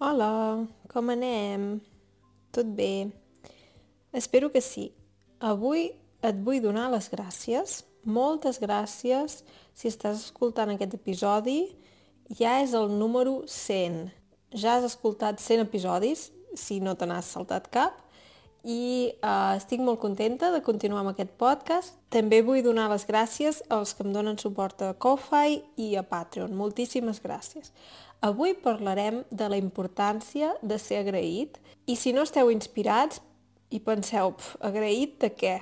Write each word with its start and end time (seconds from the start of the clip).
Hola, 0.00 0.64
com 0.92 1.08
anem? 1.10 1.80
Tot 2.54 2.68
bé? 2.70 3.10
Espero 4.14 4.46
que 4.46 4.60
sí. 4.62 4.92
Avui 5.42 5.88
et 6.22 6.38
vull 6.46 6.60
donar 6.62 6.84
les 6.92 7.08
gràcies, 7.10 7.80
moltes 8.06 8.60
gràcies 8.62 9.40
si 9.74 9.90
estàs 9.90 10.20
escoltant 10.28 10.70
aquest 10.70 10.94
episodi. 10.94 11.56
Ja 12.30 12.60
és 12.62 12.76
el 12.78 12.94
número 12.94 13.40
100. 13.50 13.98
Ja 14.54 14.76
has 14.76 14.86
escoltat 14.86 15.42
100 15.42 15.66
episodis, 15.66 16.28
si 16.54 16.78
no 16.78 16.94
te 16.94 17.10
n'has 17.10 17.34
saltat 17.34 17.66
cap, 17.66 17.98
i 18.66 19.12
uh, 19.22 19.54
estic 19.56 19.80
molt 19.84 20.00
contenta 20.02 20.50
de 20.50 20.60
continuar 20.66 21.04
amb 21.04 21.12
aquest 21.12 21.30
podcast. 21.38 21.94
També 22.10 22.40
vull 22.42 22.62
donar 22.64 22.88
les 22.90 23.06
gràcies 23.06 23.62
als 23.70 23.94
que 23.94 24.04
em 24.06 24.12
donen 24.12 24.38
suport 24.40 24.82
a 24.82 24.92
Ko-Fi 24.98 25.60
i 25.78 25.94
a 25.96 26.02
Patreon. 26.02 26.54
Moltíssimes 26.58 27.22
gràcies. 27.22 27.72
Avui 28.20 28.56
parlarem 28.58 29.22
de 29.30 29.48
la 29.48 29.58
importància 29.60 30.54
de 30.62 30.78
ser 30.82 31.04
agraït 31.04 31.60
i 31.86 31.94
si 31.96 32.12
no 32.12 32.26
esteu 32.26 32.50
inspirats 32.50 33.22
i 33.70 33.78
penseu, 33.78 34.32
pf, 34.34 34.56
agraït 34.64 35.18
de 35.22 35.30
què? 35.30 35.58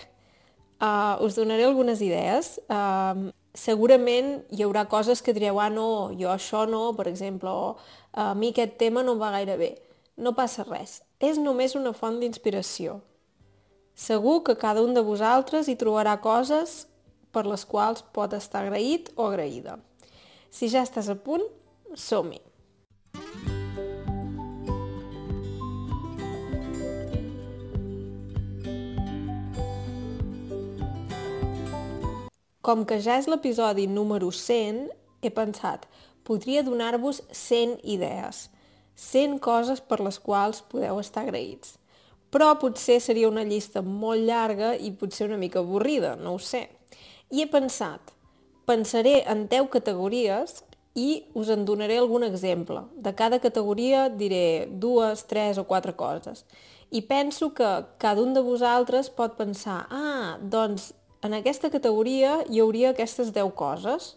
Uh, 0.80 1.20
us 1.24 1.36
donaré 1.36 1.66
algunes 1.68 2.00
idees. 2.00 2.56
Uh, 2.68 3.28
segurament 3.56 4.38
hi 4.52 4.64
haurà 4.64 4.86
coses 4.88 5.20
que 5.20 5.36
direu, 5.36 5.60
ah 5.60 5.68
no, 5.72 6.12
jo 6.16 6.32
això 6.32 6.64
no, 6.68 6.88
per 6.96 7.10
exemple, 7.12 7.52
o 7.52 7.76
a 8.16 8.32
mi 8.34 8.54
aquest 8.54 8.78
tema 8.80 9.04
no 9.04 9.16
em 9.16 9.20
va 9.20 9.34
gaire 9.36 9.60
bé. 9.60 9.74
No 10.16 10.32
passa 10.32 10.64
res 10.64 11.02
és 11.20 11.38
només 11.40 11.74
una 11.76 11.94
font 11.96 12.18
d'inspiració. 12.20 13.00
Segur 13.96 14.42
que 14.44 14.56
cada 14.60 14.82
un 14.84 14.92
de 14.92 15.02
vosaltres 15.04 15.68
hi 15.68 15.76
trobarà 15.80 16.18
coses 16.20 16.84
per 17.32 17.46
les 17.48 17.64
quals 17.64 18.04
pot 18.12 18.32
estar 18.36 18.64
agraït 18.64 19.08
o 19.16 19.28
agraïda. 19.30 19.78
Si 20.50 20.68
ja 20.68 20.84
estàs 20.84 21.08
a 21.08 21.16
punt, 21.16 21.44
som-hi! 21.94 22.42
Com 32.66 32.82
que 32.84 32.98
ja 32.98 33.16
és 33.20 33.28
l'episodi 33.30 33.86
número 33.86 34.32
100, 34.34 34.88
he 35.22 35.30
pensat, 35.30 35.86
podria 36.26 36.64
donar-vos 36.66 37.22
100 37.32 37.80
idees– 37.96 38.48
100 38.96 39.38
coses 39.44 39.80
per 39.80 40.00
les 40.00 40.18
quals 40.18 40.62
podeu 40.70 40.98
estar 41.00 41.26
agraïts. 41.26 41.76
Però 42.32 42.54
potser 42.60 42.98
seria 43.00 43.28
una 43.28 43.44
llista 43.46 43.82
molt 43.84 44.24
llarga 44.26 44.74
i 44.74 44.90
potser 44.90 45.28
una 45.28 45.38
mica 45.40 45.60
avorrida, 45.60 46.16
no 46.16 46.34
ho 46.34 46.38
sé. 46.42 46.66
I 47.30 47.44
he 47.44 47.48
pensat, 47.50 48.12
pensaré 48.66 49.20
en 49.30 49.46
10 49.52 49.68
categories 49.72 50.62
i 50.96 51.26
us 51.36 51.50
en 51.52 51.66
donaré 51.68 51.98
algun 52.00 52.24
exemple. 52.24 52.86
De 52.96 53.12
cada 53.14 53.38
categoria 53.38 54.08
diré 54.08 54.66
dues, 54.70 55.26
tres 55.28 55.60
o 55.60 55.66
quatre 55.68 55.94
coses. 55.94 56.46
I 56.90 57.02
penso 57.02 57.52
que 57.54 57.68
cada 57.98 58.22
un 58.22 58.32
de 58.32 58.40
vosaltres 58.40 59.10
pot 59.10 59.36
pensar, 59.36 59.84
ah, 59.90 60.38
doncs 60.40 60.94
en 61.22 61.34
aquesta 61.34 61.70
categoria 61.70 62.40
hi 62.48 62.62
hauria 62.62 62.94
aquestes 62.94 63.32
10 63.34 63.52
coses. 63.58 64.14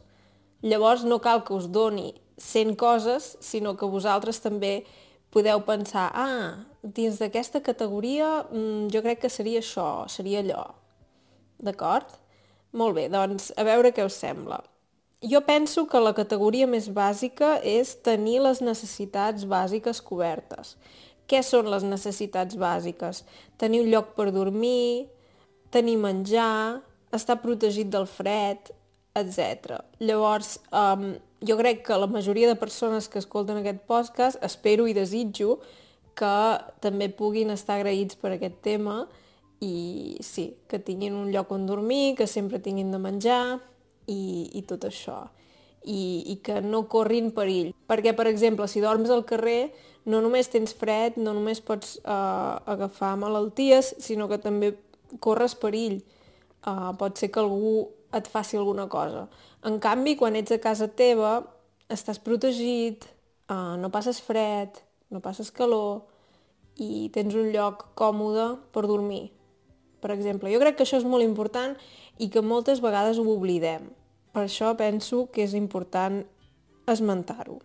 Llavors 0.61 1.03
no 1.03 1.19
cal 1.23 1.44
que 1.44 1.55
us 1.55 1.69
doni 1.72 2.13
100 2.40 2.76
coses, 2.80 3.36
sinó 3.44 3.76
que 3.78 3.88
vosaltres 3.90 4.40
també 4.42 4.84
podeu 5.30 5.62
pensar, 5.62 6.09
ah, 6.16 6.66
dins 6.81 7.20
d'aquesta 7.20 7.62
categoria 7.62 8.46
mm, 8.48 8.90
jo 8.94 9.04
crec 9.06 9.22
que 9.26 9.31
seria 9.31 9.62
això, 9.62 10.08
seria 10.09 10.42
allò. 10.42 10.64
D'acord? 11.59 12.09
Molt 12.72 12.96
bé, 12.98 13.08
doncs 13.12 13.52
a 13.58 13.66
veure 13.68 13.92
què 13.94 14.06
us 14.06 14.18
sembla. 14.18 14.62
Jo 15.20 15.42
penso 15.44 15.84
que 15.92 16.00
la 16.00 16.14
categoria 16.16 16.68
més 16.70 16.88
bàsica 16.96 17.58
és 17.66 17.98
tenir 18.06 18.40
les 18.46 18.62
necessitats 18.64 19.44
bàsiques 19.44 20.00
cobertes. 20.00 20.78
Què 21.28 21.42
són 21.44 21.68
les 21.70 21.84
necessitats 21.84 22.56
bàsiques? 22.58 23.26
Tenir 23.59 23.84
un 23.84 23.90
lloc 23.92 24.14
per 24.16 24.30
dormir, 24.31 25.09
tenir 25.70 25.98
menjar, 26.00 26.80
estar 27.14 27.38
protegit 27.44 27.92
del 27.92 28.08
fred, 28.09 28.72
etc. 29.19 29.81
Llavors, 30.00 30.56
um, 30.72 31.12
jo 31.41 31.57
crec 31.57 31.85
que 31.88 31.97
la 31.97 32.07
majoria 32.07 32.47
de 32.47 32.59
persones 32.59 33.07
que 33.07 33.19
escolten 33.19 33.61
aquest 33.61 33.81
podcast 33.88 34.44
espero 34.44 34.88
i 34.88 34.94
desitjo 34.94 35.59
que 36.19 36.35
també 36.83 37.07
puguin 37.09 37.51
estar 37.53 37.77
agraïts 37.79 38.19
per 38.19 38.33
aquest 38.35 38.59
tema 38.66 39.05
i 39.63 40.17
sí, 40.23 40.53
que 40.67 40.79
tinguin 40.79 41.16
un 41.16 41.31
lloc 41.31 41.51
on 41.51 41.66
dormir, 41.67 42.16
que 42.16 42.27
sempre 42.27 42.59
tinguin 42.63 42.91
de 42.91 43.00
menjar 43.00 43.59
i, 44.07 44.50
i 44.55 44.63
tot 44.67 44.88
això. 44.88 45.25
I, 45.83 46.23
I 46.31 46.35
que 46.44 46.59
no 46.63 46.85
corrin 46.91 47.31
perill. 47.35 47.73
Perquè, 47.88 48.13
per 48.16 48.27
exemple, 48.27 48.67
si 48.67 48.83
dorms 48.83 49.11
al 49.11 49.25
carrer, 49.27 49.71
no 50.07 50.21
només 50.23 50.51
tens 50.51 50.75
fred, 50.75 51.19
no 51.19 51.33
només 51.35 51.61
pots 51.63 51.97
uh, 52.03 52.59
agafar 52.67 53.16
malalties, 53.19 53.94
sinó 54.03 54.27
que 54.31 54.39
també 54.44 54.73
corres 55.23 55.56
perill. 55.59 56.00
Uh, 56.63 56.91
pot 57.00 57.19
ser 57.19 57.31
que 57.31 57.44
algú 57.44 57.89
et 58.16 58.27
faci 58.31 58.59
alguna 58.59 58.88
cosa. 58.91 59.27
En 59.66 59.80
canvi, 59.84 60.16
quan 60.16 60.38
ets 60.40 60.53
a 60.56 60.59
casa 60.64 60.88
teva, 60.88 61.42
estàs 61.92 62.20
protegit, 62.24 63.03
uh, 63.52 63.75
no 63.81 63.90
passes 63.92 64.22
fred, 64.24 64.78
no 65.12 65.20
passes 65.20 65.52
calor 65.52 66.06
i 66.80 67.09
tens 67.12 67.36
un 67.36 67.50
lloc 67.52 67.90
còmode 68.00 68.53
per 68.72 68.86
dormir. 68.88 69.31
Per 70.00 70.14
exemple, 70.16 70.52
jo 70.53 70.62
crec 70.62 70.78
que 70.78 70.86
això 70.88 71.00
és 71.02 71.08
molt 71.08 71.25
important 71.25 71.75
i 72.24 72.30
que 72.31 72.44
moltes 72.46 72.80
vegades 72.80 73.19
ho 73.19 73.25
oblidem. 73.28 73.90
Per 74.31 74.46
això 74.46 74.72
penso 74.80 75.25
que 75.34 75.44
és 75.44 75.56
important 75.58 76.22
esmentar-ho. 76.88 77.59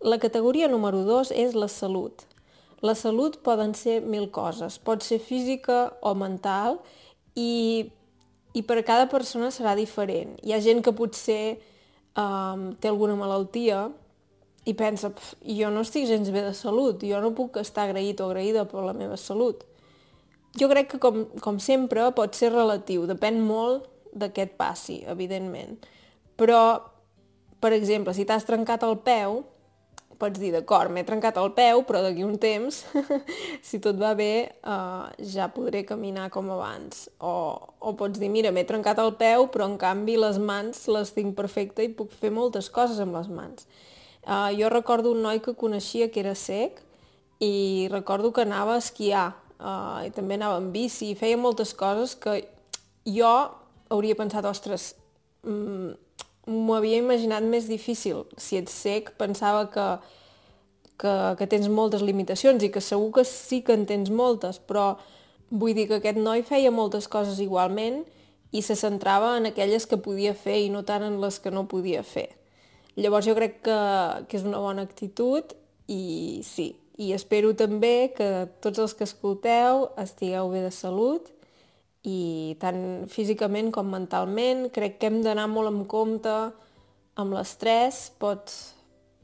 La 0.00 0.18
categoria 0.20 0.68
número 0.68 1.02
2 1.04 1.32
és 1.32 1.52
la 1.58 1.68
salut. 1.68 2.24
La 2.84 2.94
salut 2.96 3.38
poden 3.44 3.74
ser 3.76 4.00
mil 4.00 4.30
coses. 4.30 4.78
Pot 4.78 5.04
ser 5.04 5.20
física 5.20 5.94
o 6.00 6.14
mental 6.16 6.80
i 7.36 7.90
i 8.54 8.62
per 8.62 8.80
cada 8.86 9.08
persona 9.10 9.50
serà 9.50 9.74
diferent. 9.76 10.36
Hi 10.42 10.54
ha 10.54 10.62
gent 10.62 10.80
que 10.86 10.94
potser 10.94 11.58
um, 12.16 12.72
té 12.78 12.90
alguna 12.90 13.16
malaltia 13.18 13.88
i 14.64 14.72
pensa, 14.78 15.10
jo 15.44 15.70
no 15.70 15.82
estic 15.84 16.06
gens 16.08 16.30
bé 16.32 16.44
de 16.46 16.54
salut, 16.56 17.02
jo 17.04 17.20
no 17.20 17.34
puc 17.36 17.58
estar 17.60 17.88
agraït 17.88 18.22
o 18.22 18.30
agraïda 18.30 18.64
per 18.70 18.84
la 18.86 18.94
meva 18.96 19.18
salut. 19.20 19.66
Jo 20.56 20.70
crec 20.70 20.92
que, 20.94 21.00
com, 21.02 21.24
com 21.42 21.58
sempre, 21.58 22.06
pot 22.14 22.38
ser 22.38 22.52
relatiu, 22.54 23.08
depèn 23.10 23.42
molt 23.42 23.90
de 24.14 24.30
què 24.30 24.46
et 24.46 24.54
passi, 24.56 25.00
evidentment. 25.10 25.74
Però, 26.38 26.60
per 27.60 27.74
exemple, 27.74 28.14
si 28.14 28.24
t'has 28.24 28.46
trencat 28.46 28.86
el 28.86 28.96
peu, 29.02 29.42
pots 30.18 30.40
dir, 30.40 30.50
d'acord, 30.54 30.92
m'he 30.92 31.04
trencat 31.06 31.38
el 31.40 31.52
peu, 31.56 31.82
però 31.88 32.00
d'aquí 32.04 32.24
un 32.26 32.36
temps, 32.40 32.80
si 33.68 33.80
tot 33.82 33.98
va 34.00 34.12
bé, 34.18 34.54
uh, 34.66 35.10
ja 35.18 35.48
podré 35.54 35.84
caminar 35.88 36.28
com 36.34 36.50
abans. 36.54 37.08
O, 37.18 37.34
o 37.80 37.94
pots 37.98 38.20
dir, 38.22 38.30
mira, 38.32 38.52
m'he 38.54 38.66
trencat 38.68 39.00
el 39.02 39.14
peu, 39.20 39.48
però 39.52 39.68
en 39.70 39.78
canvi 39.80 40.16
les 40.20 40.38
mans 40.38 40.86
les 40.92 41.14
tinc 41.16 41.36
perfecte 41.38 41.84
i 41.84 41.92
puc 41.92 42.14
fer 42.14 42.32
moltes 42.34 42.70
coses 42.72 43.00
amb 43.02 43.16
les 43.18 43.30
mans. 43.32 43.68
Uh, 44.24 44.50
jo 44.56 44.70
recordo 44.72 45.12
un 45.12 45.22
noi 45.24 45.42
que 45.44 45.56
coneixia 45.58 46.08
que 46.08 46.22
era 46.22 46.32
sec 46.38 46.80
i 47.44 47.88
recordo 47.92 48.32
que 48.32 48.46
anava 48.46 48.78
a 48.78 48.80
esquiar 48.80 49.26
uh, 49.58 50.00
i 50.06 50.12
també 50.14 50.38
anava 50.38 50.62
en 50.62 50.70
bici 50.72 51.10
i 51.10 51.18
feia 51.18 51.36
moltes 51.36 51.74
coses 51.76 52.14
que 52.16 52.38
jo 53.04 53.34
hauria 53.92 54.16
pensat, 54.16 54.46
ostres, 54.48 54.94
mm, 55.44 56.03
m'ho 56.46 56.76
havia 56.76 57.00
imaginat 57.00 57.44
més 57.44 57.68
difícil. 57.70 58.24
Si 58.36 58.58
ets 58.60 58.72
sec, 58.84 59.12
pensava 59.20 59.66
que, 59.72 59.86
que, 61.00 61.14
que 61.38 61.48
tens 61.50 61.68
moltes 61.68 62.04
limitacions 62.04 62.62
i 62.62 62.70
que 62.72 62.82
segur 62.84 63.10
que 63.18 63.24
sí 63.28 63.62
que 63.64 63.76
en 63.76 63.86
tens 63.88 64.12
moltes, 64.12 64.60
però 64.60 64.94
vull 65.50 65.74
dir 65.76 65.88
que 65.88 66.00
aquest 66.00 66.20
noi 66.20 66.44
feia 66.46 66.72
moltes 66.74 67.08
coses 67.08 67.40
igualment 67.40 68.02
i 68.54 68.62
se 68.62 68.76
centrava 68.78 69.34
en 69.38 69.50
aquelles 69.50 69.86
que 69.90 69.98
podia 69.98 70.34
fer 70.38 70.60
i 70.62 70.70
no 70.70 70.84
tant 70.86 71.02
en 71.02 71.18
les 71.22 71.40
que 71.42 71.50
no 71.50 71.66
podia 71.70 72.04
fer. 72.06 72.28
Llavors 72.94 73.26
jo 73.26 73.34
crec 73.34 73.60
que, 73.66 73.78
que 74.28 74.38
és 74.38 74.46
una 74.46 74.60
bona 74.62 74.84
actitud 74.86 75.56
i 75.90 76.40
sí, 76.46 76.70
i 76.96 77.10
espero 77.16 77.50
també 77.58 78.12
que 78.14 78.46
tots 78.62 78.78
els 78.78 78.94
que 78.94 79.06
escolteu 79.08 79.88
estigueu 79.98 80.52
bé 80.52 80.62
de 80.62 80.70
salut 80.74 81.33
i 82.04 82.56
tant 82.60 83.08
físicament 83.08 83.72
com 83.72 83.88
mentalment. 83.88 84.68
Crec 84.74 84.98
que 85.00 85.08
hem 85.08 85.22
d'anar 85.24 85.48
molt 85.48 85.72
en 85.72 85.82
compte 85.88 86.34
amb 87.20 87.36
l'estrès, 87.36 88.10
pot, 88.20 88.52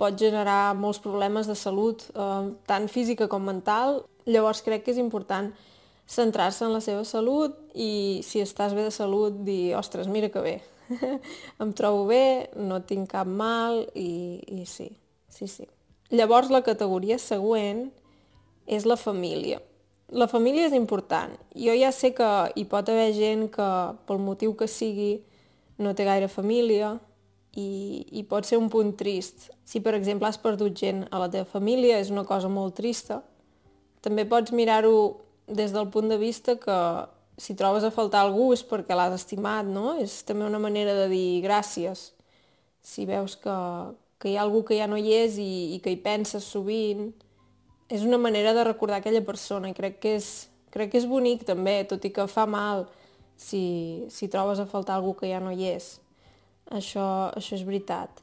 pot 0.01 0.17
generar 0.17 0.73
molts 0.79 1.01
problemes 1.03 1.51
de 1.51 1.57
salut, 1.59 2.07
eh, 2.15 2.51
tant 2.67 2.89
física 2.89 3.29
com 3.29 3.45
mental. 3.45 4.05
Llavors 4.27 4.63
crec 4.65 4.85
que 4.85 4.95
és 4.95 5.03
important 5.03 5.53
centrar-se 6.11 6.65
en 6.65 6.73
la 6.75 6.81
seva 6.83 7.05
salut 7.05 7.55
i 7.75 8.21
si 8.27 8.41
estàs 8.43 8.75
bé 8.75 8.89
de 8.89 8.95
salut 8.95 9.45
dir, 9.47 9.77
ostres, 9.79 10.09
mira 10.11 10.31
que 10.33 10.43
bé, 10.43 10.57
em 11.63 11.73
trobo 11.77 12.09
bé, 12.09 12.51
no 12.57 12.81
tinc 12.83 13.13
cap 13.13 13.29
mal 13.29 13.85
i, 13.95 14.41
i 14.49 14.67
sí, 14.67 14.91
sí, 15.29 15.47
sí. 15.47 15.69
Llavors 16.11 16.51
la 16.51 16.65
categoria 16.67 17.21
següent 17.23 17.91
és 18.67 18.87
la 18.87 18.97
família. 18.99 19.61
La 20.11 20.27
família 20.27 20.67
és 20.67 20.75
important. 20.75 21.31
Jo 21.55 21.75
ja 21.79 21.93
sé 21.95 22.11
que 22.17 22.29
hi 22.59 22.65
pot 22.67 22.89
haver 22.91 23.13
gent 23.15 23.47
que, 23.55 23.69
pel 24.09 24.19
motiu 24.19 24.57
que 24.59 24.67
sigui, 24.67 25.21
no 25.79 25.95
té 25.95 26.05
gaire 26.05 26.29
família 26.29 26.97
i, 27.55 28.07
i 28.19 28.25
pot 28.27 28.47
ser 28.47 28.59
un 28.59 28.69
punt 28.73 28.97
trist. 28.99 29.49
Si, 29.65 29.79
per 29.81 29.95
exemple, 29.95 30.27
has 30.27 30.39
perdut 30.39 30.75
gent 30.75 31.05
a 31.11 31.23
la 31.23 31.31
teva 31.31 31.47
família, 31.47 32.01
és 32.03 32.11
una 32.11 32.27
cosa 32.27 32.51
molt 32.51 32.75
trista. 32.79 33.21
També 34.03 34.27
pots 34.27 34.51
mirar-ho 34.51 35.21
des 35.47 35.71
del 35.75 35.87
punt 35.95 36.11
de 36.11 36.19
vista 36.19 36.57
que 36.59 36.79
si 37.41 37.55
trobes 37.55 37.87
a 37.87 37.95
faltar 37.95 38.25
algú 38.25 38.51
és 38.53 38.63
perquè 38.67 38.97
l'has 38.99 39.15
estimat, 39.17 39.67
no? 39.67 39.95
És 40.03 40.21
també 40.27 40.45
una 40.45 40.61
manera 40.61 40.93
de 40.99 41.07
dir 41.13 41.41
gràcies. 41.47 42.11
Si 42.83 43.07
veus 43.07 43.39
que, 43.41 43.57
que 44.19 44.31
hi 44.31 44.37
ha 44.37 44.43
algú 44.43 44.65
que 44.67 44.77
ja 44.77 44.91
no 44.91 44.99
hi 44.99 45.15
és 45.23 45.39
i, 45.39 45.77
i 45.77 45.81
que 45.85 45.95
hi 45.95 46.03
penses 46.03 46.45
sovint, 46.45 47.13
és 47.91 48.07
una 48.07 48.19
manera 48.19 48.55
de 48.55 48.65
recordar 48.65 49.01
aquella 49.01 49.25
persona 49.27 49.69
i 49.69 49.75
crec 49.75 49.99
que 50.01 50.15
és, 50.21 50.31
crec 50.71 50.93
que 50.93 51.01
és 51.03 51.09
bonic 51.11 51.43
també, 51.49 51.81
tot 51.91 52.05
i 52.07 52.13
que 52.15 52.27
fa 52.31 52.47
mal 52.47 52.87
si, 53.35 54.07
si 54.15 54.29
trobes 54.31 54.63
a 54.63 54.69
faltar 54.71 54.97
algú 54.97 55.17
que 55.19 55.31
ja 55.31 55.41
no 55.43 55.51
hi 55.51 55.67
és. 55.73 55.97
Això, 56.71 57.05
això 57.35 57.57
és 57.59 57.65
veritat. 57.67 58.23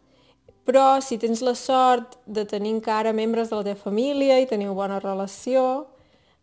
Però 0.68 1.00
si 1.04 1.18
tens 1.20 1.44
la 1.44 1.56
sort 1.56 2.16
de 2.26 2.46
tenir 2.48 2.74
encara 2.76 3.16
membres 3.16 3.52
de 3.52 3.60
la 3.60 3.66
teva 3.68 3.80
família 3.80 4.40
i 4.40 4.48
teniu 4.48 4.74
bona 4.76 5.02
relació, 5.04 5.88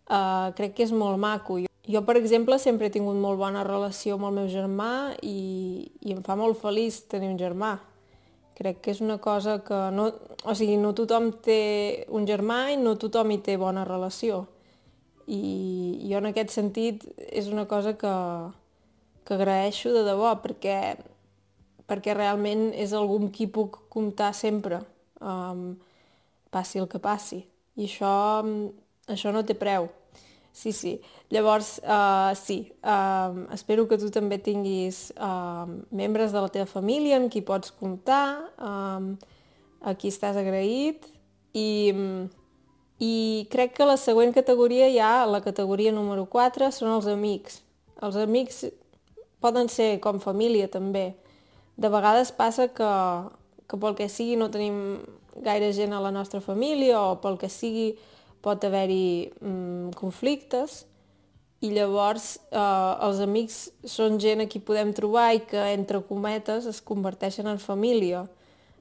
eh, 0.09 0.53
crec 0.57 0.77
que 0.77 0.85
és 0.85 0.93
molt 0.93 1.21
maco. 1.21 1.59
Jo, 1.65 1.73
jo, 1.89 2.05
per 2.05 2.17
exemple, 2.21 2.59
sempre 2.61 2.89
he 2.89 2.93
tingut 2.93 3.17
molt 3.21 3.41
bona 3.41 3.65
relació 3.65 4.17
amb 4.17 4.29
el 4.31 4.39
meu 4.41 4.53
germà 4.53 5.15
i, 5.23 5.91
i 6.01 6.17
em 6.17 6.23
fa 6.25 6.37
molt 6.37 6.61
feliç 6.61 7.03
tenir 7.09 7.33
un 7.33 7.41
germà. 7.41 7.79
Crec 8.55 8.81
que 8.83 8.93
és 8.95 9.01
una 9.03 9.19
cosa 9.19 9.59
que 9.67 9.79
no... 9.95 10.11
O 10.45 10.55
sigui, 10.55 10.77
no 10.79 10.93
tothom 10.95 11.31
té 11.43 12.05
un 12.13 12.27
germà 12.29 12.69
i 12.75 12.77
no 12.79 12.95
tothom 13.01 13.33
hi 13.33 13.41
té 13.43 13.57
bona 13.59 13.87
relació. 13.89 14.45
I 15.27 15.41
jo 16.11 16.21
en 16.21 16.29
aquest 16.31 16.53
sentit 16.53 17.07
és 17.17 17.49
una 17.49 17.65
cosa 17.67 17.95
que, 17.99 18.13
que 19.25 19.35
agraeixo 19.35 19.95
de 19.95 20.05
debò 20.07 20.35
perquè, 20.45 20.79
perquè 21.89 22.15
realment 22.15 22.69
és 22.77 22.93
algú 22.93 23.19
amb 23.23 23.33
qui 23.35 23.49
puc 23.49 23.81
comptar 23.93 24.35
sempre, 24.37 24.83
um, 25.21 25.73
passi 26.53 26.83
el 26.83 26.91
que 26.93 27.01
passi. 27.03 27.41
I 27.75 27.89
això, 27.89 28.15
això 29.11 29.33
no 29.35 29.43
té 29.49 29.57
preu. 29.59 29.89
Sí, 30.55 30.71
sí. 30.71 31.01
Llavors, 31.35 31.81
uh, 31.83 32.31
sí, 32.39 32.73
uh, 32.87 33.53
espero 33.53 33.89
que 33.91 33.99
tu 33.99 34.07
també 34.15 34.39
tinguis 34.39 35.09
uh, 35.19 35.67
membres 35.91 36.31
de 36.31 36.39
la 36.45 36.51
teva 36.55 36.69
família 36.71 37.19
amb 37.19 37.27
qui 37.27 37.43
pots 37.43 37.75
comptar, 37.75 38.39
uh, 38.63 39.03
a 39.83 39.95
qui 39.99 40.13
estàs 40.15 40.39
agraït 40.39 41.09
i, 41.59 41.91
i 43.03 43.17
crec 43.51 43.75
que 43.75 43.91
la 43.91 43.99
següent 43.99 44.31
categoria 44.37 44.87
ja, 44.95 45.27
la 45.27 45.43
categoria 45.43 45.91
número 45.93 46.29
4, 46.31 46.71
són 46.71 46.95
els 46.95 47.11
amics. 47.11 47.59
Els 47.99 48.23
amics 48.23 48.63
poden 49.43 49.67
ser 49.69 49.99
com 50.07 50.23
família 50.23 50.71
també. 50.71 51.17
De 51.75 51.91
vegades 51.91 52.31
passa 52.31 52.71
que, 52.71 52.95
que 53.67 53.83
pel 53.83 53.99
que 53.99 54.07
sigui 54.07 54.39
no 54.39 54.53
tenim 54.55 55.03
gaire 55.43 55.75
gent 55.75 55.93
a 55.93 56.01
la 56.01 56.15
nostra 56.15 56.39
família 56.41 57.01
o 57.03 57.19
pel 57.19 57.43
que 57.43 57.51
sigui 57.51 57.97
pot 58.45 58.65
haver-hi 58.67 59.31
mm, 59.41 59.95
conflictes 59.97 60.83
i 61.65 61.71
llavors 61.73 62.35
eh, 62.53 62.93
els 63.07 63.21
amics 63.25 63.59
són 63.89 64.19
gent 64.21 64.45
a 64.45 64.49
qui 64.51 64.61
podem 64.61 64.93
trobar 64.97 65.31
i 65.33 65.45
que, 65.49 65.61
entre 65.73 66.03
cometes, 66.05 66.69
es 66.69 66.83
converteixen 66.85 67.49
en 67.49 67.61
família. 67.63 68.25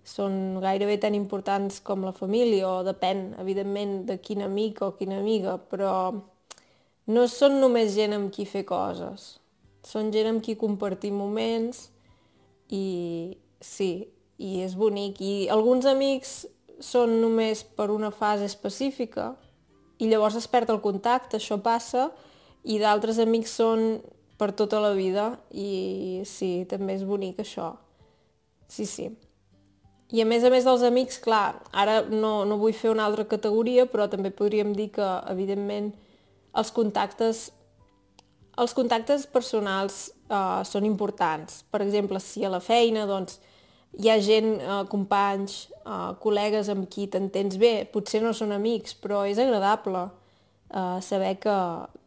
Són 0.03 0.59
gairebé 0.59 0.97
tan 0.99 1.15
importants 1.15 1.79
com 1.79 2.03
la 2.03 2.11
família, 2.11 2.67
o 2.67 2.83
depèn, 2.83 3.29
evidentment, 3.39 4.01
de 4.09 4.17
quin 4.19 4.43
amic 4.43 4.81
o 4.83 4.91
quina 4.97 5.21
amiga, 5.21 5.55
però 5.71 5.93
no 7.07 7.23
són 7.31 7.61
només 7.61 7.95
gent 7.95 8.17
amb 8.17 8.33
qui 8.35 8.43
fer 8.49 8.65
coses. 8.67 9.37
Són 9.87 10.11
gent 10.11 10.27
amb 10.33 10.43
qui 10.43 10.57
compartir 10.59 11.13
moments 11.15 11.85
i 12.71 13.37
sí, 13.63 13.93
i 14.43 14.59
és 14.65 14.75
bonic. 14.75 15.23
I 15.23 15.47
alguns 15.55 15.87
amics 15.87 16.41
són 16.83 17.15
només 17.21 17.63
per 17.63 17.87
una 17.95 18.11
fase 18.11 18.43
específica 18.49 19.31
i 20.03 20.09
llavors 20.11 20.35
es 20.35 20.49
perd 20.51 20.73
el 20.73 20.81
contacte, 20.83 21.39
això 21.39 21.57
passa, 21.63 22.09
i 22.67 22.79
d'altres 22.81 23.19
amics 23.23 23.55
són 23.59 24.01
per 24.39 24.51
tota 24.57 24.81
la 24.83 24.91
vida 24.97 25.33
i 25.51 26.23
sí, 26.27 26.65
també 26.67 26.97
és 26.97 27.05
bonic 27.07 27.39
això. 27.43 27.73
Sí, 28.67 28.87
sí. 28.89 29.07
I 30.13 30.21
a 30.21 30.27
més 30.29 30.43
a 30.45 30.51
més 30.53 30.65
dels 30.67 30.83
amics, 30.85 31.17
clar, 31.23 31.55
ara 31.71 32.01
no, 32.09 32.43
no 32.45 32.59
vull 32.61 32.75
fer 32.77 32.91
una 32.91 33.07
altra 33.07 33.25
categoria, 33.29 33.87
però 33.89 34.09
també 34.11 34.29
podríem 34.35 34.75
dir 34.77 34.91
que, 34.93 35.09
evidentment, 35.31 35.93
els 36.53 36.69
contactes 36.75 37.47
els 38.61 38.73
contactes 38.77 39.25
personals 39.25 40.11
uh, 40.29 40.61
són 40.67 40.85
importants. 40.85 41.63
Per 41.73 41.81
exemple, 41.81 42.19
si 42.21 42.43
a 42.45 42.51
la 42.53 42.61
feina 42.61 43.07
doncs, 43.09 43.39
hi 43.99 44.09
ha 44.09 44.17
gent, 44.23 44.57
uh, 44.61 44.81
companys, 44.89 45.67
uh, 45.85 46.13
col·legues 46.23 46.69
amb 46.73 46.87
qui 46.89 47.07
t'entens 47.11 47.59
bé, 47.61 47.83
potser 47.93 48.23
no 48.23 48.33
són 48.33 48.53
amics, 48.55 48.95
però 48.97 49.23
és 49.29 49.39
agradable 49.41 50.07
uh, 50.07 50.97
saber 51.05 51.35
que, 51.43 51.57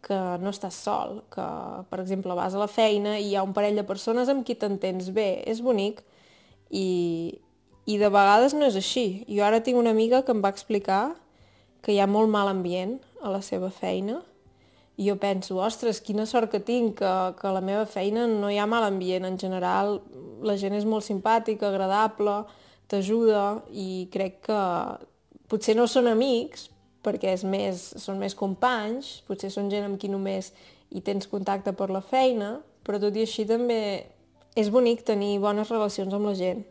que 0.07 0.19
no 0.43 0.51
estàs 0.51 0.79
sol, 0.89 1.21
que, 1.33 1.47
per 1.91 2.03
exemple, 2.03 2.35
vas 2.39 2.57
a 2.57 2.63
la 2.63 2.71
feina 2.71 3.17
i 3.21 3.31
hi 3.31 3.37
ha 3.37 3.47
un 3.47 3.55
parell 3.57 3.79
de 3.79 3.87
persones 3.87 4.31
amb 4.33 4.47
qui 4.47 4.59
t'entens 4.59 5.13
bé. 5.15 5.45
És 5.47 5.63
bonic 5.63 6.03
i, 6.71 7.39
i 7.87 7.99
de 8.03 8.11
vegades 8.11 8.57
no 8.59 8.67
és 8.67 8.79
així. 8.79 9.23
Jo 9.31 9.47
ara 9.47 9.63
tinc 9.63 9.79
una 9.79 9.95
amiga 9.95 10.25
que 10.27 10.35
em 10.35 10.43
va 10.43 10.55
explicar 10.55 11.05
que 11.87 11.95
hi 11.95 12.01
ha 12.03 12.11
molt 12.11 12.33
mal 12.33 12.51
ambient 12.51 12.99
a 13.23 13.31
la 13.31 13.45
seva 13.47 13.71
feina, 13.71 14.19
i 14.97 15.11
jo 15.11 15.19
penso, 15.21 15.59
ostres, 15.61 16.01
quina 16.01 16.25
sort 16.25 16.51
que 16.51 16.59
tinc, 16.65 16.97
que, 17.03 17.13
que 17.37 17.49
a 17.49 17.53
la 17.53 17.61
meva 17.61 17.85
feina 17.85 18.25
no 18.31 18.49
hi 18.49 18.57
ha 18.57 18.65
mal 18.67 18.87
ambient. 18.87 19.27
En 19.29 19.37
general, 19.39 20.01
la 20.45 20.57
gent 20.61 20.77
és 20.77 20.87
molt 20.89 21.07
simpàtica, 21.07 21.69
agradable, 21.69 22.43
t'ajuda 22.91 23.63
i 23.73 24.07
crec 24.13 24.41
que 24.47 24.63
potser 25.51 25.77
no 25.79 25.87
són 25.91 26.11
amics, 26.11 26.69
perquè 27.07 27.33
és 27.37 27.45
més, 27.47 27.83
són 28.03 28.19
més 28.19 28.35
companys, 28.35 29.21
potser 29.29 29.51
són 29.55 29.71
gent 29.71 29.87
amb 29.87 30.01
qui 30.01 30.11
només 30.11 30.53
hi 30.91 31.03
tens 31.07 31.29
contacte 31.31 31.75
per 31.77 31.91
la 31.95 32.03
feina, 32.03 32.57
però 32.87 32.99
tot 33.03 33.15
i 33.17 33.25
així 33.27 33.47
també 33.47 33.81
és 34.57 34.71
bonic 34.73 35.05
tenir 35.07 35.37
bones 35.43 35.71
relacions 35.71 36.15
amb 36.17 36.31
la 36.31 36.35
gent. 36.39 36.65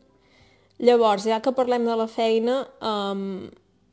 Llavors, 0.83 1.27
ja 1.27 1.39
que 1.43 1.53
parlem 1.55 1.85
de 1.87 1.95
la 1.95 2.07
feina, 2.11 2.57
um, 2.83 3.45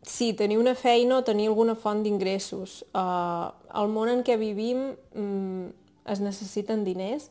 sí, 0.02 0.32
tenir 0.34 0.58
una 0.58 0.74
feina 0.74 1.20
o 1.20 1.26
tenir 1.26 1.46
alguna 1.50 1.76
font 1.78 2.02
d'ingressos. 2.02 2.80
Uh, 2.90 3.52
al 3.70 3.92
món 3.92 4.10
en 4.10 4.24
què 4.26 4.38
vivim 4.40 4.88
um, 5.14 5.68
es 6.10 6.22
necessiten 6.24 6.82
diners, 6.86 7.28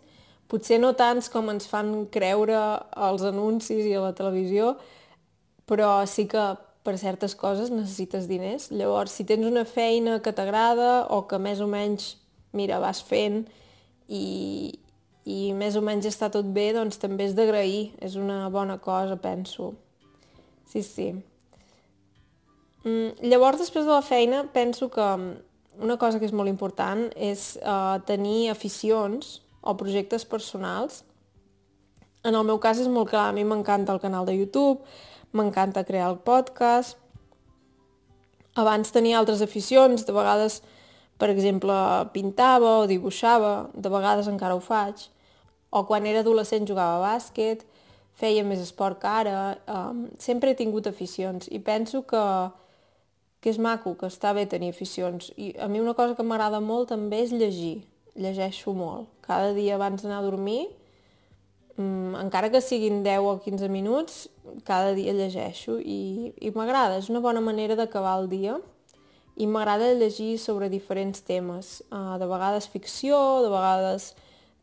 potser 0.51 0.81
no 0.81 0.92
tants 1.00 1.30
com 1.31 1.48
ens 1.53 1.69
fan 1.71 1.94
creure 2.12 2.59
als 2.92 3.24
anuncis 3.24 3.86
i 3.88 3.95
a 3.95 4.03
la 4.03 4.15
televisió, 4.18 4.75
però 5.69 6.01
sí 6.09 6.27
que 6.27 6.44
per 6.83 6.98
certes 7.00 7.36
coses 7.38 7.71
necessites 7.71 8.27
diners. 8.27 8.69
Llavors, 8.74 9.13
si 9.15 9.24
tens 9.30 9.48
una 9.48 9.63
feina 9.69 10.20
que 10.24 10.34
t'agrada 10.36 11.05
o 11.13 11.24
que 11.29 11.39
més 11.39 11.62
o 11.62 11.70
menys, 11.72 12.15
mira, 12.58 12.81
vas 12.84 13.00
fent 13.05 13.46
i, 14.10 14.79
i 15.24 15.53
més 15.55 15.77
o 15.77 15.84
menys 15.86 16.10
està 16.10 16.31
tot 16.34 16.50
bé, 16.51 16.72
doncs 16.75 17.00
també 17.00 17.29
és 17.29 17.38
d'agrair. 17.38 17.91
És 18.01 18.17
una 18.20 18.50
bona 18.51 18.79
cosa, 18.81 19.15
penso. 19.22 19.72
Sí, 20.67 20.81
sí. 20.84 21.12
Mm, 22.84 23.29
llavors, 23.29 23.62
després 23.62 23.86
de 23.86 23.93
la 23.93 24.01
feina, 24.01 24.43
penso 24.51 24.89
que 24.89 25.08
una 25.81 25.98
cosa 26.01 26.20
que 26.20 26.27
és 26.27 26.36
molt 26.36 26.50
important 26.50 27.08
és 27.15 27.53
uh, 27.62 28.01
tenir 28.10 28.50
aficions 28.51 29.38
o 29.62 29.75
projectes 29.77 30.25
personals. 30.25 31.03
En 32.25 32.36
el 32.38 32.46
meu 32.46 32.60
cas 32.62 32.82
és 32.82 32.89
molt 32.89 33.10
clar, 33.10 33.30
a 33.30 33.36
mi 33.36 33.46
m'encanta 33.48 33.94
el 33.94 34.01
canal 34.01 34.27
de 34.27 34.36
YouTube, 34.38 34.84
m'encanta 35.34 35.86
crear 35.88 36.10
el 36.12 36.20
podcast. 36.22 36.98
Abans 38.60 38.91
tenia 38.91 39.18
altres 39.18 39.41
aficions, 39.41 40.06
de 40.06 40.13
vegades, 40.13 40.60
per 41.18 41.32
exemple, 41.32 41.74
pintava 42.13 42.82
o 42.82 42.88
dibuixava, 42.89 43.70
de 43.74 43.89
vegades 43.89 44.27
encara 44.27 44.58
ho 44.58 44.62
faig. 44.62 45.08
O 45.72 45.86
quan 45.88 46.06
era 46.06 46.20
adolescent 46.20 46.68
jugava 46.68 47.00
a 47.00 47.13
bàsquet, 47.13 47.63
feia 48.13 48.44
més 48.44 48.60
esport 48.60 49.00
que 49.00 49.08
ara. 49.08 49.38
Um, 49.70 50.10
sempre 50.20 50.51
he 50.51 50.58
tingut 50.60 50.89
aficions 50.89 51.48
i 51.50 51.62
penso 51.63 52.03
que 52.03 52.25
que 53.41 53.50
és 53.50 53.58
maco, 53.58 53.96
que 53.98 54.06
està 54.06 54.36
bé 54.38 54.46
tenir 54.46 54.70
aficions. 54.70 55.32
I 55.34 55.56
a 55.58 55.68
mi 55.68 55.82
una 55.82 55.96
cosa 55.98 56.13
que 56.15 56.24
m'agrada 56.24 56.62
molt 56.62 56.91
també 56.94 57.24
és 57.25 57.34
llegir. 57.34 57.82
Llegeixo 58.15 58.74
molt. 58.75 59.10
Cada 59.24 59.53
dia 59.56 59.75
abans 59.77 60.03
d'anar 60.03 60.20
a 60.20 60.25
dormir, 60.25 60.65
mmm, 61.77 62.18
encara 62.20 62.50
que 62.51 62.62
siguin 62.62 63.03
10 63.03 63.24
o 63.24 63.38
15 63.39 63.70
minuts, 63.72 64.27
cada 64.68 64.94
dia 64.94 65.13
llegeixo 65.15 65.80
i, 65.80 66.34
i 66.39 66.51
m'agrada. 66.56 67.00
És 67.00 67.10
una 67.10 67.24
bona 67.24 67.41
manera 67.41 67.77
d'acabar 67.80 68.18
el 68.20 68.27
dia 68.32 68.58
i 69.38 69.48
m'agrada 69.48 69.94
llegir 69.96 70.38
sobre 70.38 70.70
diferents 70.70 71.24
temes. 71.24 71.80
Uh, 71.89 72.18
de 72.20 72.27
vegades 72.27 72.68
ficció, 72.68 73.41
de 73.46 73.50
vegades 73.53 74.12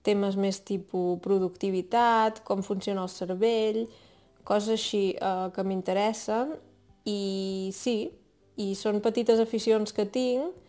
temes 0.04 0.36
més 0.36 0.60
tipus 0.60 1.18
productivitat, 1.24 2.42
com 2.44 2.62
funciona 2.62 3.02
el 3.02 3.12
cervell, 3.12 3.82
coses 4.44 4.76
així 4.76 5.02
uh, 5.20 5.48
que 5.52 5.64
m'interessen 5.64 6.54
i 7.08 7.72
sí, 7.74 8.10
i 8.58 8.72
són 8.76 9.02
petites 9.04 9.40
aficions 9.40 9.92
que 9.94 10.06
tinc 10.08 10.67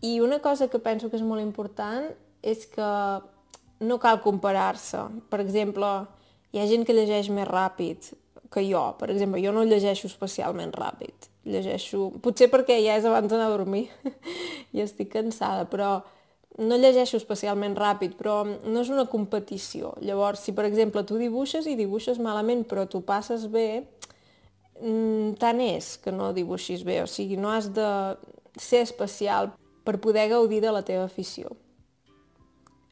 i 0.00 0.20
una 0.20 0.40
cosa 0.40 0.68
que 0.68 0.80
penso 0.80 1.10
que 1.10 1.18
és 1.20 1.26
molt 1.26 1.42
important 1.42 2.08
és 2.42 2.64
que 2.70 2.88
no 3.80 3.98
cal 4.00 4.20
comparar-se. 4.24 5.02
Per 5.28 5.40
exemple, 5.40 5.90
Hi 6.50 6.58
ha 6.58 6.66
gent 6.66 6.82
que 6.86 6.94
llegeix 6.96 7.28
més 7.30 7.46
ràpid 7.46 8.10
que 8.50 8.62
jo. 8.66 8.82
Per 8.98 9.10
exemple, 9.12 9.42
jo 9.42 9.52
no 9.54 9.62
llegeixo 9.62 10.08
especialment 10.10 10.72
ràpid. 10.74 11.28
Llegeixo... 11.46 12.08
Potser 12.24 12.48
perquè 12.50 12.80
ja 12.82 12.96
és 12.98 13.06
abans 13.06 13.30
d'anar 13.30 13.46
a 13.46 13.52
dormir 13.52 13.84
i 14.74 14.82
estic 14.82 15.12
cansada, 15.12 15.68
però 15.70 16.00
no 16.58 16.78
llegeixo 16.80 17.20
especialment 17.20 17.78
ràpid, 17.78 18.16
però 18.18 18.40
no 18.42 18.82
és 18.82 18.90
una 18.90 19.06
competició. 19.12 19.94
Llavors, 20.02 20.42
si 20.42 20.56
per 20.56 20.66
exemple 20.66 21.06
tu 21.06 21.20
dibuixes 21.20 21.70
i 21.70 21.76
dibuixes 21.78 22.18
malament 22.18 22.66
però 22.66 22.88
tu 22.90 23.04
passes 23.06 23.46
bé, 23.54 23.84
mm, 24.82 25.38
tant 25.38 25.62
és 25.62 25.94
que 26.02 26.10
no 26.10 26.32
dibuixis 26.34 26.82
bé. 26.82 26.98
O 27.06 27.08
sigui, 27.08 27.38
no 27.38 27.54
has 27.54 27.70
de 27.78 27.88
ser 28.58 28.82
especial 28.82 29.54
per 29.84 30.00
poder 30.00 30.28
gaudir 30.30 30.60
de 30.64 30.72
la 30.74 30.84
teva 30.86 31.04
afició. 31.08 31.56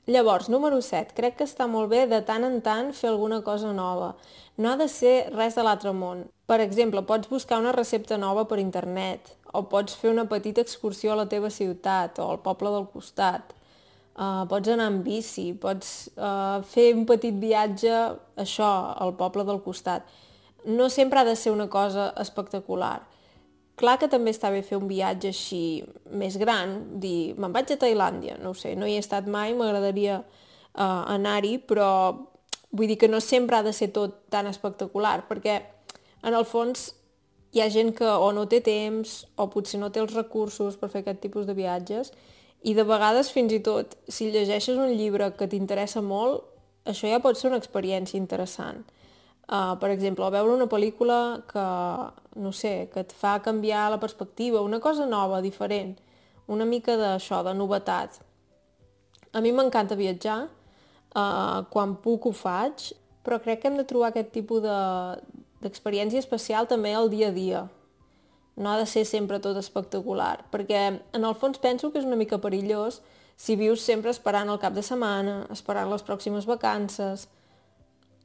Llavors, 0.09 0.49
número 0.49 0.81
7. 0.81 1.13
Crec 1.13 1.35
que 1.37 1.45
està 1.45 1.67
molt 1.69 1.91
bé 1.93 2.07
de 2.09 2.23
tant 2.25 2.47
en 2.47 2.63
tant 2.65 2.95
fer 2.97 3.11
alguna 3.11 3.43
cosa 3.45 3.75
nova. 3.77 4.15
No 4.57 4.71
ha 4.71 4.79
de 4.81 4.87
ser 4.89 5.29
res 5.35 5.59
de 5.59 5.65
l'altre 5.67 5.93
món. 5.93 6.23
Per 6.49 6.57
exemple, 6.65 7.03
pots 7.05 7.29
buscar 7.29 7.59
una 7.61 7.75
recepta 7.77 8.17
nova 8.17 8.47
per 8.49 8.57
internet, 8.63 9.35
o 9.53 9.67
pots 9.69 9.93
fer 10.01 10.09
una 10.09 10.25
petita 10.31 10.65
excursió 10.65 11.13
a 11.13 11.19
la 11.21 11.27
teva 11.29 11.51
ciutat 11.53 12.23
o 12.25 12.31
al 12.33 12.41
poble 12.41 12.73
del 12.73 12.89
costat. 12.89 13.53
Uh, 14.17 14.49
pots 14.49 14.73
anar 14.73 14.89
amb 14.89 15.05
bici, 15.05 15.51
pots 15.61 16.09
uh, 16.17 16.65
fer 16.73 16.89
un 16.97 17.05
petit 17.07 17.37
viatge, 17.37 17.93
això, 18.41 18.71
al 18.97 19.13
poble 19.21 19.45
del 19.45 19.61
costat. 19.61 20.09
No 20.65 20.89
sempre 20.89 21.21
ha 21.21 21.29
de 21.29 21.37
ser 21.37 21.53
una 21.53 21.69
cosa 21.69 22.15
espectacular. 22.17 23.03
Clar 23.79 23.99
que 24.01 24.09
també 24.11 24.33
està 24.35 24.51
bé 24.51 24.65
fer 24.67 24.79
un 24.79 24.89
viatge 24.91 25.31
així 25.31 25.63
més 26.11 26.37
gran, 26.41 26.75
dir, 27.03 27.35
me'n 27.39 27.55
vaig 27.55 27.71
a 27.71 27.79
Tailàndia, 27.79 28.39
no 28.43 28.55
sé, 28.59 28.75
no 28.75 28.89
hi 28.89 28.97
he 28.97 29.03
estat 29.03 29.29
mai, 29.31 29.55
m'agradaria 29.55 30.19
uh, 30.19 31.05
anar-hi, 31.15 31.59
però 31.63 31.91
vull 32.73 32.91
dir 32.91 32.99
que 32.99 33.09
no 33.09 33.21
sempre 33.23 33.57
ha 33.57 33.63
de 33.63 33.73
ser 33.73 33.93
tot 33.95 34.25
tan 34.35 34.51
espectacular, 34.51 35.21
perquè 35.29 35.61
en 36.27 36.35
el 36.35 36.45
fons 36.45 36.91
hi 37.55 37.63
ha 37.63 37.71
gent 37.73 37.95
que 37.97 38.09
o 38.09 38.33
no 38.35 38.45
té 38.51 38.61
temps 38.65 39.23
o 39.39 39.49
potser 39.53 39.81
no 39.81 39.93
té 39.95 40.03
els 40.03 40.15
recursos 40.17 40.77
per 40.77 40.91
fer 40.93 41.05
aquest 41.05 41.23
tipus 41.23 41.47
de 41.49 41.55
viatges 41.57 42.13
i 42.67 42.75
de 42.75 42.85
vegades 42.85 43.31
fins 43.33 43.55
i 43.55 43.63
tot 43.65 43.95
si 44.11 44.29
llegeixes 44.35 44.77
un 44.77 44.93
llibre 44.99 45.31
que 45.39 45.49
t'interessa 45.49 46.03
molt 46.05 46.45
això 46.89 47.09
ja 47.09 47.21
pot 47.25 47.39
ser 47.39 47.51
una 47.51 47.61
experiència 47.61 48.19
interessant. 48.19 48.85
Uh, 49.49 49.79
per 49.81 49.89
exemple, 49.95 50.29
veure 50.29 50.53
una 50.53 50.69
pel·lícula 50.69 51.41
que, 51.49 51.65
no 52.37 52.51
sé, 52.53 52.91
que 52.93 53.01
et 53.01 53.15
fa 53.17 53.39
canviar 53.41 53.87
la 53.89 54.01
perspectiva, 54.01 54.61
una 54.61 54.77
cosa 54.79 55.07
nova, 55.09 55.41
diferent, 55.41 55.95
una 56.53 56.67
mica 56.69 56.99
d'això, 57.01 57.41
de 57.47 57.55
novetat. 57.57 58.19
A 59.33 59.41
mi 59.41 59.55
m'encanta 59.57 59.97
viatjar, 59.97 60.43
uh, 61.17 61.65
quan 61.73 61.97
puc 62.05 62.29
ho 62.29 62.35
faig, 62.37 62.91
però 63.25 63.41
crec 63.41 63.63
que 63.63 63.73
hem 63.73 63.81
de 63.81 63.87
trobar 63.89 64.13
aquest 64.13 64.35
tipus 64.37 64.61
de, 64.65 64.77
d'experiència 65.65 66.21
especial 66.21 66.69
també 66.69 66.93
al 66.93 67.09
dia 67.09 67.33
a 67.33 67.37
dia. 67.37 67.65
No 68.57 68.73
ha 68.73 68.79
de 68.81 68.87
ser 68.91 69.07
sempre 69.09 69.41
tot 69.41 69.57
espectacular, 69.57 70.45
perquè 70.53 70.85
en 70.93 71.25
el 71.25 71.37
fons 71.41 71.61
penso 71.63 71.89
que 71.93 72.03
és 72.03 72.09
una 72.09 72.21
mica 72.21 72.41
perillós 72.43 73.01
si 73.39 73.55
vius 73.57 73.85
sempre 73.87 74.11
esperant 74.11 74.51
el 74.51 74.59
cap 74.59 74.75
de 74.75 74.83
setmana, 74.83 75.45
esperant 75.55 75.89
les 75.93 76.03
pròximes 76.03 76.49
vacances. 76.49 77.29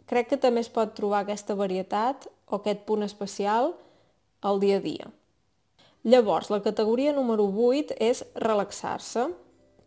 Crec 0.09 0.33
que 0.33 0.39
també 0.39 0.63
es 0.63 0.71
pot 0.71 0.95
trobar 0.97 1.23
aquesta 1.23 1.55
varietat 1.55 2.27
o 2.49 2.59
aquest 2.59 2.83
punt 2.87 3.05
especial 3.05 3.73
al 4.43 4.59
dia 4.59 4.77
a 4.77 4.83
dia. 4.83 5.11
Llavors, 6.03 6.49
la 6.51 6.59
categoria 6.59 7.13
número 7.15 7.45
8 7.47 7.95
és 8.03 8.25
relaxar-se, 8.35 9.29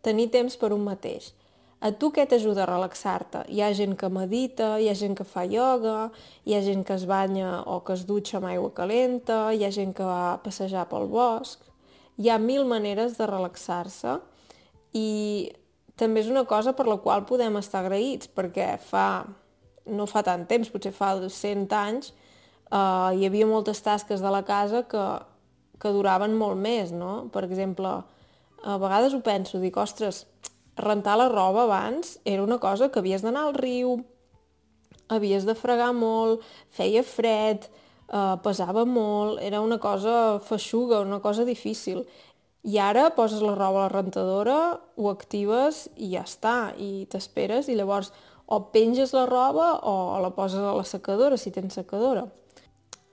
tenir 0.01 0.31
temps 0.33 0.57
per 0.57 0.71
un 0.73 0.81
mateix. 0.87 1.29
A 1.77 1.91
tu 1.93 2.09
què 2.09 2.23
t'ajuda 2.25 2.63
a 2.63 2.69
relaxar-te? 2.71 3.43
Hi 3.53 3.61
ha 3.61 3.69
gent 3.77 3.93
que 4.01 4.09
medita, 4.09 4.79
hi 4.81 4.87
ha 4.89 4.95
gent 4.97 5.13
que 5.19 5.27
fa 5.27 5.43
ioga, 5.45 6.09
hi 6.41 6.55
ha 6.57 6.61
gent 6.65 6.81
que 6.87 6.95
es 6.97 7.05
banya 7.05 7.59
o 7.69 7.83
que 7.85 7.93
es 7.93 8.07
dutxa 8.09 8.39
amb 8.39 8.49
aigua 8.49 8.71
calenta, 8.73 9.51
hi 9.53 9.61
ha 9.61 9.69
gent 9.69 9.93
que 9.93 10.07
va 10.07 10.33
a 10.33 10.39
passejar 10.41 10.87
pel 10.89 11.05
bosc. 11.11 11.61
Hi 12.17 12.31
ha 12.33 12.39
mil 12.41 12.65
maneres 12.65 13.19
de 13.19 13.29
relaxar-se 13.29 14.17
i 14.97 15.07
també 16.01 16.23
és 16.25 16.31
una 16.33 16.47
cosa 16.49 16.73
per 16.73 16.87
la 16.89 16.97
qual 17.03 17.27
podem 17.29 17.61
estar 17.61 17.83
agraïts, 17.83 18.25
perquè 18.33 18.71
fa, 18.81 19.27
no 19.89 20.07
fa 20.09 20.23
tant 20.25 20.45
temps, 20.49 20.69
potser 20.73 20.93
fa 20.95 21.13
100 21.17 21.73
anys, 21.77 22.11
eh, 22.71 23.09
hi 23.17 23.25
havia 23.27 23.47
moltes 23.47 23.81
tasques 23.83 24.23
de 24.23 24.31
la 24.33 24.43
casa 24.47 24.83
que, 24.89 25.05
que 25.81 25.93
duraven 25.95 26.35
molt 26.37 26.59
més, 26.59 26.91
no? 26.91 27.29
Per 27.33 27.45
exemple, 27.47 27.95
a 28.63 28.77
vegades 28.81 29.13
ho 29.13 29.21
penso, 29.25 29.61
dic, 29.63 29.77
ostres, 29.77 30.25
rentar 30.77 31.17
la 31.17 31.29
roba 31.29 31.63
abans 31.65 32.19
era 32.25 32.43
una 32.43 32.59
cosa 32.61 32.91
que 32.91 32.99
havies 32.99 33.23
d'anar 33.25 33.47
al 33.47 33.57
riu, 33.57 33.97
havies 35.09 35.45
de 35.47 35.55
fregar 35.55 35.93
molt, 35.95 36.43
feia 36.73 37.03
fred, 37.03 37.67
eh, 38.11 38.35
pesava 38.43 38.85
molt, 38.85 39.41
era 39.41 39.61
una 39.61 39.79
cosa 39.79 40.39
feixuga, 40.39 41.01
una 41.01 41.19
cosa 41.19 41.45
difícil. 41.45 42.05
I 42.67 42.79
ara 42.83 43.09
poses 43.15 43.41
la 43.41 43.55
roba 43.55 43.85
a 43.85 43.87
la 43.87 43.93
rentadora, 43.93 44.57
ho 44.97 45.09
actives 45.09 45.87
i 45.95 46.11
ja 46.15 46.25
està, 46.27 46.73
i 46.75 47.07
t'esperes 47.09 47.69
i 47.69 47.77
llavors 47.77 48.11
o 48.47 48.71
penges 48.71 49.11
la 49.13 49.25
roba 49.27 49.73
o 49.83 50.19
la 50.23 50.31
poses 50.31 50.63
a 50.63 50.73
la 50.73 50.85
secadora, 50.87 51.37
si 51.37 51.51
tens 51.51 51.75
secadora. 51.75 52.25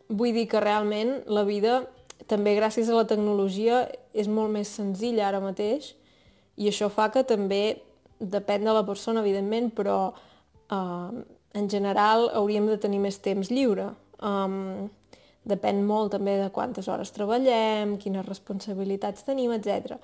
Vull 0.08 0.34
dir 0.36 0.46
que 0.48 0.62
realment 0.62 1.24
la 1.26 1.42
vida, 1.44 1.82
també 2.30 2.54
gràcies 2.54 2.88
a 2.88 2.94
la 2.94 3.08
tecnologia, 3.10 3.84
és 4.14 4.30
molt 4.30 4.54
més 4.54 4.70
senzilla 4.70 5.26
ara 5.28 5.42
mateix 5.42 5.94
i 6.56 6.70
això 6.70 6.86
fa 6.92 7.08
que 7.10 7.24
també 7.26 7.80
depèn 8.20 8.62
de 8.62 8.74
la 8.76 8.84
persona, 8.86 9.24
evidentment, 9.24 9.72
però 9.74 10.14
eh, 10.70 11.24
en 11.58 11.70
general 11.70 12.28
hauríem 12.38 12.70
de 12.70 12.78
tenir 12.78 13.02
més 13.02 13.18
temps 13.18 13.50
lliure. 13.50 13.90
Um, 14.22 14.86
depèn 15.44 15.82
molt 15.84 16.14
també 16.14 16.38
de 16.38 16.48
quantes 16.54 16.86
hores 16.88 17.10
treballem, 17.12 17.98
quines 18.00 18.24
responsabilitats 18.26 19.26
tenim, 19.26 19.52
etc. 19.52 19.98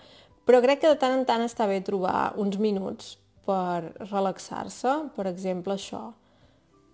Però 0.44 0.60
crec 0.60 0.82
que 0.82 0.90
de 0.90 0.99
tant 1.00 1.14
en 1.16 1.25
tant 1.28 1.46
està 1.46 1.70
bé 1.70 1.78
trobar 1.87 2.32
uns 2.40 2.58
minuts 2.60 3.14
per 3.47 3.92
relaxar-se, 4.11 4.97
per 5.16 5.26
exemple 5.30 5.75
això, 5.75 6.11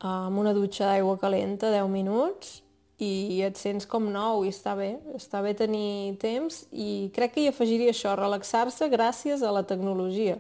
amb 0.07 0.39
una 0.39 0.55
dutxa 0.57 0.91
d'aigua 0.91 1.19
calenta 1.19 1.73
10 1.73 1.91
minuts 1.91 2.61
i 3.03 3.43
et 3.45 3.59
sents 3.61 3.85
com 3.89 4.09
nou 4.13 4.45
i 4.47 4.53
està 4.53 4.77
bé, 4.77 4.97
està 5.17 5.43
bé 5.45 5.53
tenir 5.57 6.17
temps 6.21 6.65
i 6.73 7.11
crec 7.17 7.35
que 7.35 7.45
hi 7.45 7.51
afegiria 7.51 7.93
això, 7.93 8.15
relaxar-se 8.17 8.89
gràcies 8.93 9.43
a 9.45 9.53
la 9.53 9.67
tecnologia, 9.69 10.39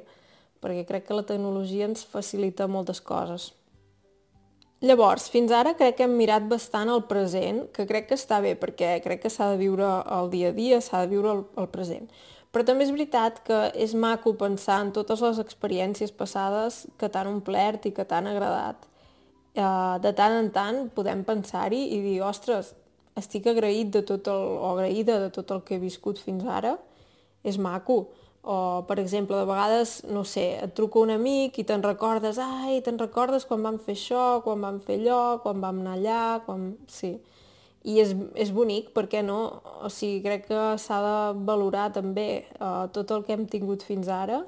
perquè 0.64 0.86
crec 0.88 1.06
que 1.08 1.18
la 1.18 1.26
tecnologia 1.28 1.88
ens 1.88 2.04
facilita 2.08 2.68
moltes 2.68 3.00
coses. 3.00 3.52
Llavors, 4.84 5.30
fins 5.32 5.52
ara 5.56 5.72
crec 5.76 5.96
que 5.96 6.04
hem 6.04 6.16
mirat 6.18 6.44
bastant 6.48 6.90
el 6.92 7.06
present, 7.08 7.62
que 7.72 7.86
crec 7.88 8.10
que 8.10 8.16
està 8.18 8.42
bé, 8.44 8.52
perquè 8.60 8.98
crec 9.04 9.22
que 9.22 9.32
s'ha 9.32 9.48
de 9.54 9.60
viure 9.60 9.86
el 10.18 10.28
dia 10.32 10.50
a 10.52 10.56
dia, 10.56 10.82
s'ha 10.84 11.00
de 11.04 11.12
viure 11.14 11.32
el, 11.32 11.44
el 11.56 11.68
present. 11.72 12.10
Però 12.56 12.64
també 12.64 12.86
és 12.86 12.90
veritat 12.94 13.42
que 13.44 13.56
és 13.76 13.92
maco 13.92 14.30
pensar 14.40 14.78
en 14.80 14.90
totes 14.96 15.20
les 15.20 15.36
experiències 15.42 16.08
passades 16.08 16.86
que 16.96 17.10
t'han 17.12 17.28
omplert 17.28 17.84
i 17.84 17.90
que 17.92 18.06
t'han 18.08 18.30
agradat 18.30 18.86
eh, 19.52 19.96
de 20.00 20.12
tant 20.16 20.36
en 20.38 20.48
tant 20.54 20.78
podem 20.96 21.20
pensar-hi 21.28 21.82
i 21.98 21.98
dir, 22.00 22.14
ostres, 22.24 22.72
estic 23.20 23.50
agraït 23.52 23.90
de 23.92 24.00
tot 24.08 24.32
el, 24.32 24.46
o 24.56 24.70
agraïda 24.70 25.18
de 25.26 25.28
tot 25.36 25.52
el 25.52 25.60
que 25.68 25.76
he 25.76 25.82
viscut 25.84 26.16
fins 26.16 26.48
ara, 26.48 26.78
és 27.44 27.60
maco. 27.60 28.06
O, 28.40 28.56
per 28.88 29.02
exemple, 29.04 29.36
de 29.36 29.44
vegades, 29.52 29.98
no 30.08 30.24
sé, 30.24 30.46
et 30.64 30.72
truca 30.80 31.04
un 31.04 31.12
amic 31.12 31.60
i 31.60 31.68
te'n 31.68 31.84
recordes, 31.84 32.40
ai, 32.40 32.80
te'n 32.88 32.96
recordes 33.04 33.44
quan 33.44 33.68
vam 33.68 33.76
fer 33.84 33.98
això, 34.00 34.26
quan 34.48 34.64
vam 34.64 34.80
fer 34.80 34.96
allò, 35.02 35.22
quan 35.44 35.60
vam 35.60 35.84
anar 35.84 35.98
allà, 36.00 36.26
quan... 36.48 36.70
Sí. 36.88 37.18
I 37.86 38.00
és, 38.02 38.14
és 38.34 38.50
bonic, 38.50 38.90
perquè 38.96 39.22
no? 39.22 39.62
O 39.86 39.90
sigui, 39.92 40.22
crec 40.24 40.48
que 40.48 40.62
s'ha 40.82 40.98
de 41.04 41.18
valorar 41.46 41.92
també 41.94 42.46
uh, 42.58 42.88
tot 42.94 43.12
el 43.14 43.22
que 43.26 43.36
hem 43.36 43.46
tingut 43.46 43.84
fins 43.86 44.10
ara 44.10 44.40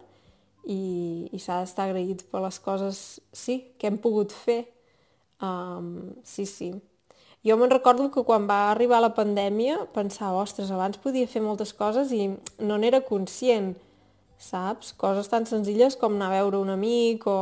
i, 0.66 1.28
i 1.30 1.38
s'ha 1.38 1.60
d'estar 1.62 1.86
agraït 1.86 2.26
per 2.32 2.42
les 2.42 2.58
coses, 2.60 3.20
sí, 3.30 3.60
que 3.78 3.86
hem 3.88 4.00
pogut 4.02 4.34
fer 4.34 4.64
Um, 5.40 6.14
sí, 6.24 6.46
sí. 6.46 6.72
Jo 7.46 7.56
me'n 7.56 7.70
recordo 7.70 8.08
que 8.10 8.24
quan 8.26 8.48
va 8.50 8.70
arribar 8.72 8.98
la 9.00 9.14
pandèmia 9.14 9.84
pensava, 9.94 10.42
ostres, 10.42 10.72
abans 10.74 10.98
podia 10.98 11.28
fer 11.30 11.42
moltes 11.44 11.72
coses 11.72 12.10
i 12.12 12.26
no 12.58 12.78
n'era 12.78 13.04
conscient, 13.06 13.76
saps? 14.42 14.90
Coses 14.98 15.30
tan 15.30 15.46
senzilles 15.46 15.96
com 15.96 16.16
anar 16.16 16.32
a 16.32 16.40
veure 16.40 16.58
un 16.58 16.72
amic 16.74 17.26
o 17.30 17.38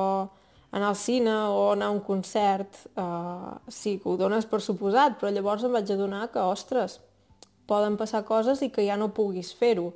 anar 0.77 0.93
al 0.93 0.99
cine 1.01 1.33
o 1.33 1.73
anar 1.73 1.89
a 1.89 1.95
un 1.95 2.03
concert. 2.05 2.83
Uh, 2.95 3.57
sí, 3.69 3.97
que 3.99 4.11
ho 4.11 4.17
dones 4.21 4.47
per 4.49 4.61
suposat, 4.61 5.17
però 5.21 5.33
llavors 5.33 5.65
em 5.65 5.73
vaig 5.73 5.91
adonar 5.93 6.27
que, 6.33 6.43
ostres, 6.43 6.99
poden 7.67 7.97
passar 7.97 8.25
coses 8.29 8.63
i 8.63 8.71
que 8.71 8.85
ja 8.87 8.99
no 9.01 9.13
puguis 9.17 9.55
fer-ho. 9.57 9.93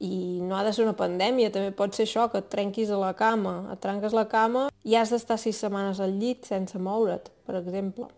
I 0.00 0.40
no 0.44 0.56
ha 0.56 0.62
de 0.64 0.72
ser 0.72 0.86
una 0.86 0.96
pandèmia, 0.96 1.50
també 1.52 1.74
pot 1.76 1.96
ser 1.96 2.06
això, 2.06 2.28
que 2.32 2.40
et 2.40 2.48
trenquis 2.52 2.92
a 2.92 3.00
la 3.00 3.12
cama, 3.16 3.72
et 3.72 3.82
trenques 3.84 4.16
la 4.16 4.26
cama 4.28 4.68
i 4.84 4.96
has 4.96 5.12
d'estar 5.12 5.36
sis 5.40 5.58
setmanes 5.60 6.00
al 6.00 6.14
llit 6.16 6.48
sense 6.48 6.78
moure't, 6.80 7.28
per 7.44 7.58
exemple. 7.60 8.08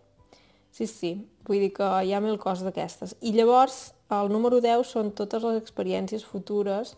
Sí, 0.73 0.87
sí, 0.87 1.13
vull 1.47 1.61
dir 1.61 1.73
que 1.77 1.89
hi 2.07 2.15
ha 2.15 2.23
mil 2.23 2.39
coses 2.41 2.65
d'aquestes. 2.65 3.17
I 3.21 3.35
llavors, 3.35 3.93
el 4.15 4.31
número 4.33 4.61
10 4.63 4.87
són 4.95 5.11
totes 5.19 5.43
les 5.45 5.59
experiències 5.61 6.25
futures 6.25 6.95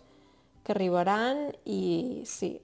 que 0.64 0.73
arribaran 0.73 1.49
i 1.64 2.23
sí, 2.28 2.54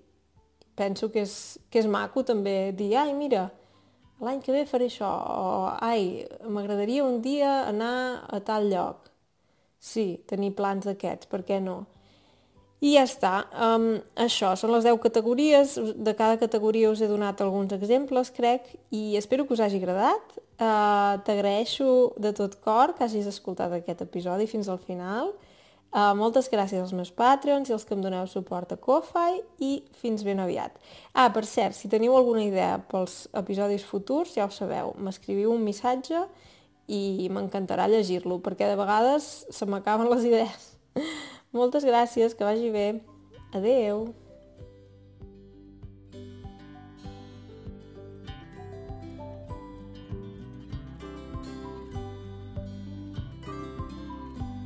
penso 0.81 1.11
que 1.13 1.27
és, 1.27 1.35
que 1.69 1.83
és 1.83 1.89
maco 1.91 2.25
també 2.25 2.73
dir, 2.77 2.95
ai, 2.97 3.13
mira, 3.17 3.51
l'any 4.25 4.41
que 4.45 4.55
ve 4.55 4.65
faré 4.69 4.89
això, 4.89 5.09
o 5.09 5.71
ai, 5.85 6.27
m'agradaria 6.49 7.05
un 7.05 7.21
dia 7.25 7.61
anar 7.69 7.95
a 8.29 8.41
tal 8.45 8.69
lloc. 8.73 9.09
Sí, 9.81 10.21
tenir 10.29 10.53
plans 10.57 10.89
d'aquests, 10.89 11.29
per 11.29 11.45
què 11.49 11.61
no? 11.65 11.83
I 12.81 12.95
ja 12.95 13.05
està. 13.05 13.33
Um, 13.61 13.91
això, 14.25 14.55
són 14.57 14.73
les 14.73 14.87
10 14.89 14.97
categories. 15.05 15.75
De 16.01 16.15
cada 16.17 16.39
categoria 16.41 16.89
us 16.93 17.03
he 17.05 17.09
donat 17.11 17.41
alguns 17.45 17.75
exemples, 17.77 18.33
crec, 18.33 18.71
i 18.97 19.19
espero 19.21 19.45
que 19.45 19.53
us 19.57 19.61
hagi 19.61 19.81
agradat. 19.81 20.39
Uh, 20.57 21.21
T'agraeixo 21.27 22.15
de 22.21 22.33
tot 22.37 22.57
cor 22.65 22.95
que 22.97 23.05
hagis 23.05 23.29
escoltat 23.29 23.73
aquest 23.77 24.01
episodi 24.05 24.49
fins 24.49 24.69
al 24.73 24.81
final. 24.81 25.35
Uh, 25.91 26.13
moltes 26.15 26.47
gràcies 26.47 26.79
als 26.79 26.93
meus 26.95 27.11
Patreons 27.11 27.67
i 27.67 27.75
als 27.75 27.83
que 27.87 27.97
em 27.97 28.03
doneu 28.05 28.29
suport 28.31 28.71
a 28.71 28.79
Ko-Fi 28.79 29.41
i 29.67 29.73
fins 29.99 30.23
ben 30.23 30.39
aviat. 30.39 30.79
Ah, 31.19 31.33
per 31.35 31.43
cert, 31.51 31.75
si 31.75 31.91
teniu 31.91 32.15
alguna 32.15 32.45
idea 32.47 32.77
pels 32.93 33.25
episodis 33.35 33.83
futurs, 33.83 34.37
ja 34.39 34.47
ho 34.47 34.55
sabeu, 34.55 34.95
m'escriviu 35.03 35.51
un 35.51 35.67
missatge 35.67 36.23
i 36.87 37.27
m'encantarà 37.35 37.91
llegir-lo, 37.91 38.39
perquè 38.39 38.71
de 38.71 38.79
vegades 38.79 39.31
se 39.51 39.67
m'acaben 39.67 40.11
les 40.15 40.27
idees. 40.31 40.73
Moltes 41.51 41.87
gràcies, 41.87 42.39
que 42.39 42.47
vagi 42.47 42.71
bé. 42.71 42.89
Adeu! 43.51 44.30